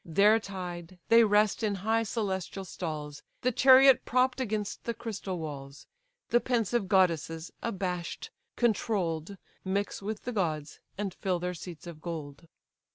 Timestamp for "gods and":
10.31-11.13